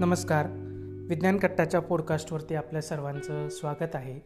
[0.00, 0.46] नमस्कार.
[1.08, 4.18] विज्ञान कट्टाच्या पॉडकास्टवरती आपल्या सर्वांचं स्वागत आहे.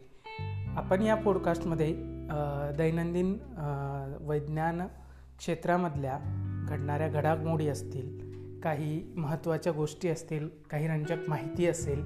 [0.77, 1.93] आपण या पॉडकास्टमध्ये
[2.77, 3.37] दैनंदिन
[4.21, 4.81] वैज्ञान
[5.37, 6.17] क्षेत्रामधल्या
[6.69, 12.03] घडणाऱ्या घडामोडी असतील काही महत्त्वाच्या गोष्टी असतील काही रंजक माहिती असेल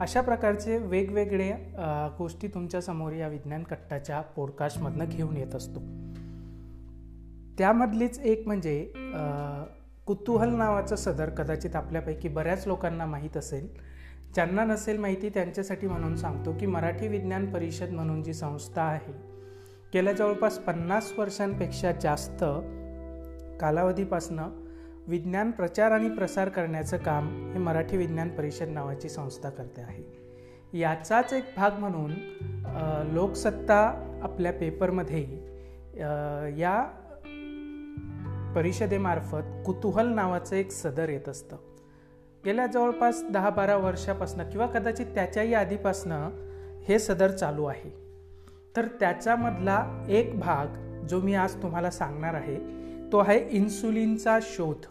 [0.00, 1.52] अशा प्रकारचे वेगवेगळे
[2.18, 5.80] गोष्टी तुमच्यासमोर या विज्ञान कट्टाच्या पॉडकास्टमधनं घेऊन येत असतो.
[7.58, 8.92] त्यामधलीच एक म्हणजे
[10.08, 13.68] कुतूहल नावाचं सदर कदाचित आपल्यापैकी बऱ्याच लोकांना माहीत असेल.
[14.34, 19.12] ज्यांना नसेल माहिती त्यांच्यासाठी म्हणून सांगतो की मराठी विज्ञान परिषद म्हणून जी संस्था आहे
[19.94, 22.44] गेल्या जवळपास पन्नास वर्षांपेक्षा जास्त
[23.60, 24.48] कालावधीपासनं
[25.08, 30.02] विज्ञान प्रचार आणि प्रसार करण्याचं काम हे मराठी विज्ञान परिषद नावाची संस्था करते आहे.
[30.78, 32.10] याचाच एक भाग म्हणून
[33.12, 33.80] लोकसत्ता
[34.22, 35.22] आपल्या पेपरमध्ये
[36.60, 36.82] या
[38.54, 41.56] परिषदेमार्फत कुतूहल नावाचं एक सदर येत असतं.
[42.44, 46.30] गेल्या जवळपास दहा बारा वर्षापासनं किंवा कदाचित त्याच्याही आधीपासनं
[46.88, 47.90] हे सदर चालू आहे.
[48.76, 50.66] तर त्याच्यामधला एक भाग
[51.06, 52.56] जो मी आज तुम्हाला सांगणार आहे
[53.12, 54.86] तो आहे इन्सुलिनचा शोध.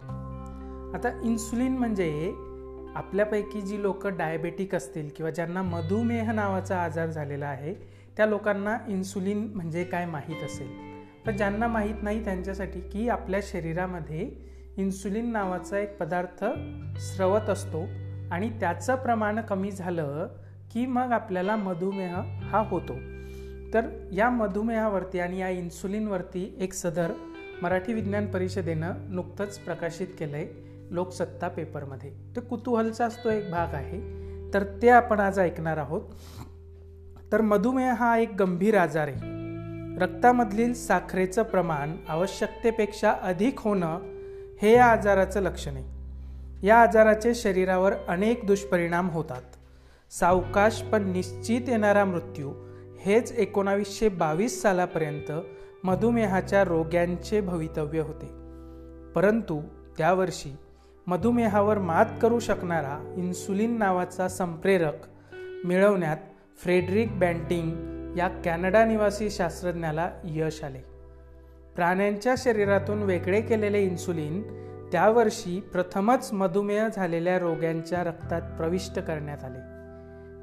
[0.95, 2.33] आता इन्सुलिन म्हणजे
[2.95, 7.73] आपल्यापैकी जी लोक डायबेटिक असतील किंवा ज्यांना मधुमेह नावाचा आजार झालेला आहे
[8.17, 10.96] त्या लोकांना इन्सुलिन म्हणजे काय माहीत असेल.
[11.27, 14.29] पण ज्यांना माहीत नाही त्यांच्यासाठी की आपल्या शरीरामध्ये
[14.77, 16.45] इन्सुलिन नावाचा एक पदार्थ
[16.99, 17.81] स्रवत असतो
[18.31, 20.27] आणि त्याचं प्रमाण कमी झालं
[20.73, 22.93] की मग आपल्याला मधुमेह हा होतो.
[23.73, 27.11] तर या मधुमेहावरती आणि या इन्सुलिनवरती एक सदर
[27.61, 30.47] मराठी विज्ञान परिषदेनं नुकतंच प्रकाशित केलं आहे
[30.91, 32.11] लोकसत्ता पेपरमध्ये.
[32.35, 33.99] तर कुतूहलचाच तो एक भाग आहे
[34.53, 36.01] तर ते आपण आज ऐकणार आहोत.
[37.31, 39.36] तर मधुमेह हा एक गंभीर आजार आहे.
[39.97, 43.99] रक्तामधील साखरेचं प्रमाण आवश्यकतेपेक्षा अधिक होणं
[44.61, 45.83] हे या आजाराचं लक्षण आहे.
[46.67, 49.41] या आजाराचे शरीरावर अनेक दुष्परिणाम होतात.
[50.11, 52.51] सावकाश पण निश्चित येणारा मृत्यू
[52.99, 55.31] हेच एकोणावीसशे बावीस सालापर्यंत
[55.83, 58.27] मधुमेहाच्या रोग्यांचे भवितव्य होते.
[59.15, 59.61] परंतु
[59.97, 60.55] त्यावर्षी
[61.07, 65.07] मधुमेहावर मात करू शकणारा इन्सुलिन नावाचा संप्रेरक
[65.65, 66.17] मिळवण्यात
[66.63, 70.79] फ्रेडरिक बँटिंग या कॅनडा निवासी शास्त्रज्ञाला यश आले.
[71.75, 74.41] प्राण्यांच्या शरीरातून वेगळे केलेले इन्सुलिन
[74.91, 79.59] त्यावर्षी प्रथमच मधुमेह झालेल्या रोग्यांच्या रक्तात प्रविष्ट करण्यात आले.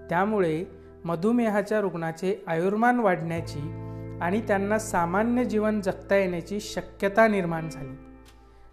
[0.08, 0.64] त्यामुळे
[1.04, 3.80] मधुमेहाच्या रुग्णाचे आयुर्मान वाढण्याची
[4.22, 7.98] आणि त्यांना सामान्य जीवन जगता येण्याची शक्यता निर्माण झाली.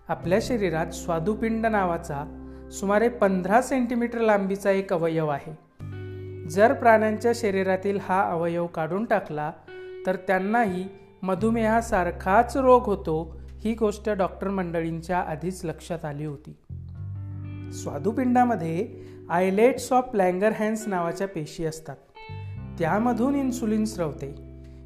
[0.07, 2.37] आपल्या शरीरात स्वादुपिंड नावाचा
[2.71, 5.70] सुमारे पंधरा सेंटीमीटर लांबीचा एक अवयव आहे.
[6.49, 9.51] जर प्राण्यांच्या शरीरातील हा अवयव काढून टाकला
[10.05, 10.85] तर त्यांनाही
[11.21, 16.55] मधुमेहासारखाच रोग होतो ही गोष्ट डॉक्टर मंडळींच्या आधीच लक्षात आली होती.
[17.71, 18.87] स्वादुपिंडामध्ये
[19.29, 20.09] आयलेट्स ऑफ
[20.55, 21.95] हॅन्स नावाच्या पेशी असतात.
[22.79, 24.35] त्यामधून इन्सुलिन स्रवते.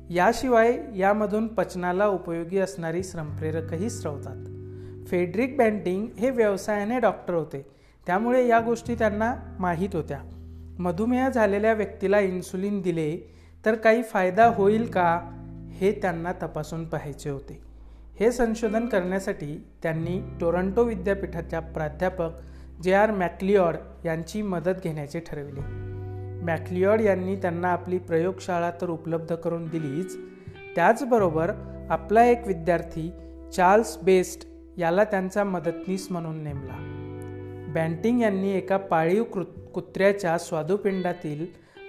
[0.09, 4.35] याशिवाय यामधून पचनाला उपयोगी असणारी श्रमप्रेरकही स्रवतात.
[5.07, 7.66] फेड्रिक बँटिंग हे व्यवसायाने डॉक्टर होते.
[8.07, 10.19] त्यामुळे या गोष्टी त्यांना माहीत होत्या.
[10.80, 13.34] मधुमेह झालेल्या व्यक्तीला इन्सुलिन दिले
[13.66, 15.22] तर काही फायदा होईल का?
[15.72, 17.62] हे त्यांना तपासून पाहायचे होते.
[18.19, 22.30] हे संशोधन करण्यासाठी त्यांनी टोरंटो विद्यापीठाच्या प्राध्यापक
[22.84, 23.75] जे आर मॅक्लिऑड
[24.06, 25.62] यांची मदत घेण्याचे ठरविले.
[26.44, 30.18] मॅक्लिऑड यांनी त्यांना आपली प्रयोगशाळा तर उपलब्ध करून दिलीच.
[30.75, 31.52] त्याचबरोबर
[31.90, 33.12] आपला एक विद्यार्थी
[33.56, 34.47] चार्ल्स बेस्ट
[34.78, 36.91] याला त्यांचा मदतनीस म्हणून नेमला.
[37.75, 41.46] बँटिंग यांनी एका पाळीव कृत कुत्र्याच्या स्वादुपिंडातील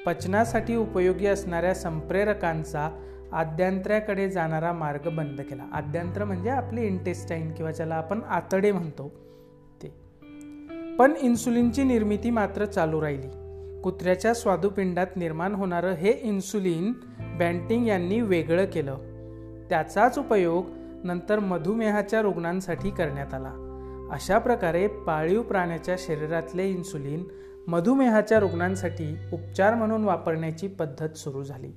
[0.07, 2.91] पचनासाठी उपयोगी असणाऱ्या संप्रेरकांचा
[3.33, 5.63] आद्यांत्र्याकडे जाणारा मार्ग बंद केला.
[5.73, 9.13] आद्यांत्र म्हणजे आपले इंटेस्टाईन किंवा ज्याला आपण आतडे म्हणतो
[9.83, 9.89] ते.
[10.97, 13.29] पण इन्सुलिनची निर्मिती मात्र चालू राहिली.
[13.83, 18.97] कुत्र्याच्या स्वादुपिंडात निर्माण होणारं हे इन्सुलिन बँटिंग यांनी वेगळं केलं.
[19.71, 20.65] त्याचाच उपयोग
[21.05, 23.66] नंतर मधुमेहाच्या रुग्णांसाठी करण्यात आला.
[24.13, 27.25] अशा प्रकारे पाळीव प्राण्याच्या शरीरातले इन्सुलिन
[27.67, 31.73] मधुमेहाच्या रुग्णांसाठी उपचार म्हणून वापरण्याची पद्धत सुरू झाली.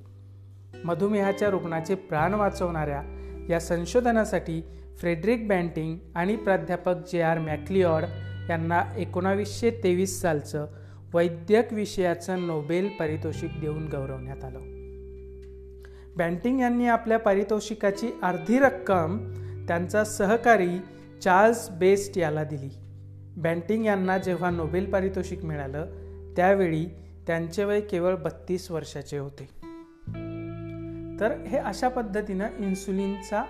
[0.83, 3.01] मधुमेहाच्या रुग्णाचे प्राण वाचवणाऱ्या
[3.49, 4.63] या संशोधनासाठी
[4.97, 8.03] फ्रेडरिक बँटिंग आणि प्राध्यापक जे आर मॅक्लिऑड
[8.49, 10.67] यांना एकोणावीसशे तेवीस सालचं
[11.13, 14.59] वैद्यक विषयाचं नोबेल पारितोषिक देऊन गौरवण्यात आलं.
[16.17, 19.17] बँटिंग यांनी आपल्या पारितोषिकाची अर्धी रक्कम
[19.67, 20.81] त्यांचा सहकारी
[21.23, 22.69] चार्ल्स बेस्ट याला दिली.
[23.37, 26.85] बँटिंग यांना जेव्हा नोबेल पारितोषिक मिळालं त्यावेळी
[27.27, 29.49] त्यांचे वय केवळ बत्तीस वर्षाचे होते.
[31.19, 33.43] तर हे अशा पद्धतीनं इन्सुलिनचा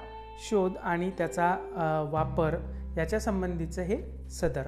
[0.50, 1.56] शोध आणि त्याचा
[2.12, 2.56] वापर
[2.98, 3.98] याच्या संबंधीचं हे
[4.30, 4.68] सदर.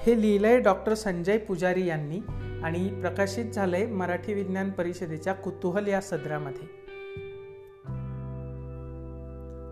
[0.00, 2.20] हे लिहिलं आहे डॉक्टर संजय पुजारी यांनी
[2.64, 6.66] आणि प्रकाशित झालं आहे मराठी विज्ञान परिषदेच्या कुतूहल या सदरामध्ये.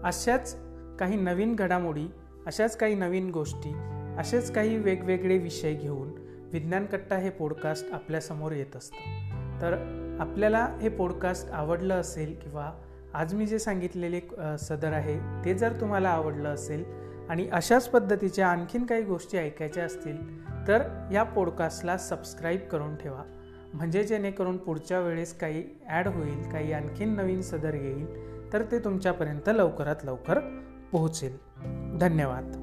[0.04, 0.54] अशाच
[0.98, 2.06] काही नवीन घडामोडी
[2.46, 3.72] अशाच काही नवीन गोष्टी
[4.18, 6.08] असेच काही वेगवेगळे विषय घेऊन
[6.52, 8.96] विज्ञान कट्टा हे पॉडकास्ट आपल्यासमोर येत असतं.
[9.60, 9.72] तर
[10.20, 12.70] आपल्याला हे पॉडकास्ट आवडलं असेल किंवा
[13.14, 14.20] आज मी जे सांगितलेले
[14.58, 16.84] सदर आहे ते जर तुम्हाला आवडलं असेल
[17.28, 20.18] आणि अशाच पद्धतीच्या आणखीन काही गोष्टी ऐकायच्या असतील
[20.68, 23.22] तर या पॉडकास्टला सबस्क्राईब करून ठेवा.
[23.74, 29.48] म्हणजे जेणेकरून पुढच्या वेळेस काही ॲड होईल काही आणखीन नवीन सदर येईल तर ते तुमच्यापर्यंत
[29.48, 30.38] लवकरात लवकर
[30.92, 31.36] पोहोचेल.
[31.98, 32.61] धन्यवाद.